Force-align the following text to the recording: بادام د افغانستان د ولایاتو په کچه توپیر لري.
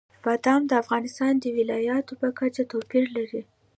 بادام 0.23 0.61
د 0.67 0.71
افغانستان 0.83 1.33
د 1.39 1.45
ولایاتو 1.57 2.13
په 2.21 2.27
کچه 2.39 2.63
توپیر 2.71 3.03
لري. 3.17 3.41